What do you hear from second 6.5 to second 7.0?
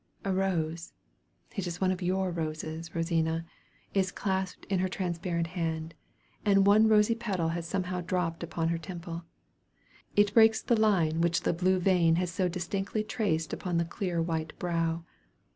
one